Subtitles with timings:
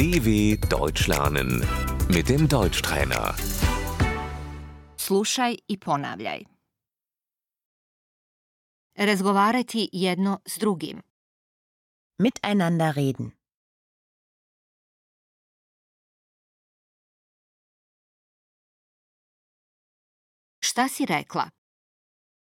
[0.00, 1.50] DW Deutsch lernen
[2.08, 3.34] mit dem Deutschtrainer.
[4.96, 6.44] Slušaj i ponavljaj.
[8.94, 11.02] Razgovarati jedno s drugim.
[12.18, 13.30] Miteinander reden.
[20.60, 21.50] Šta si rekla?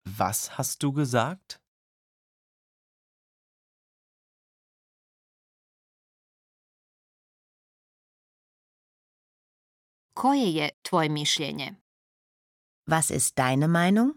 [0.05, 1.66] Was hast du gesagt?
[10.21, 11.75] Koje je tvoje mišljenje?
[12.85, 14.11] Was ist deine Meinung?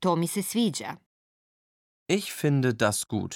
[0.00, 0.96] To mi se sviđa.
[2.08, 3.34] Ich finde das gut.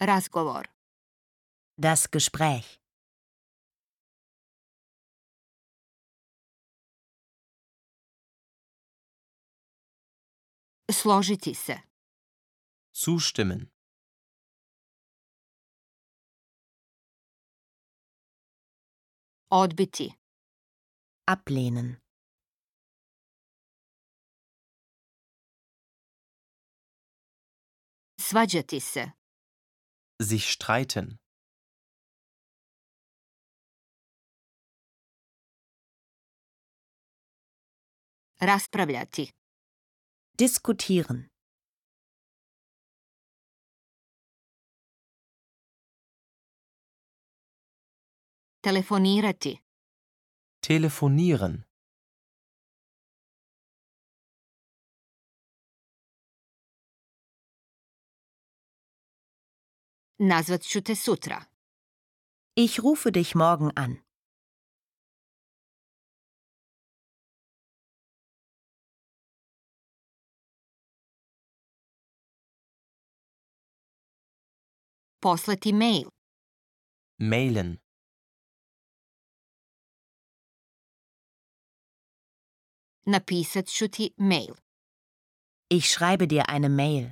[0.00, 0.68] Razgovor.
[1.76, 2.83] Das Gespräch.
[10.92, 11.74] Složiti se.
[12.94, 13.70] Zustimmen.
[19.50, 20.12] Odbiti.
[21.26, 21.96] Ablehnen.
[28.20, 29.10] Svađati se.
[30.22, 31.16] Sich streiten.
[38.40, 39.43] Raspravljati.
[40.38, 41.30] Diskutieren.
[48.60, 49.58] Telefonirati.
[50.60, 51.62] Telefonieren.
[60.18, 61.44] Nazvat ću te sutra.
[62.56, 64.03] Ich rufe dich morgen an.
[75.24, 76.06] Poslati mail.
[77.18, 77.78] Mailen.
[83.06, 84.54] Napisat ću ti mail.
[85.70, 87.06] Ich schreibe dir eine Mail.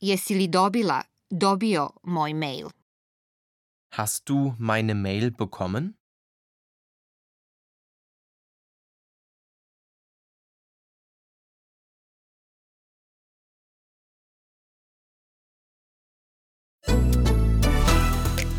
[0.00, 2.83] Jesi li dobila, dobio moj mail?
[3.96, 5.96] Hast du meine Mail bekommen?